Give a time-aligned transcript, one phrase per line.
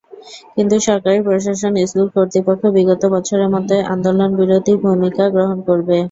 [0.55, 5.97] কিন্তু সরকারি প্রশাসন, স্কুল কর্তৃপক্ষ বিগত বছরের মতোই আন্দোলনবিরোধী ভূমিকা গ্রহণ করে।